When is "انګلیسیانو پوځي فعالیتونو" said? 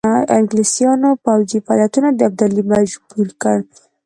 0.37-2.07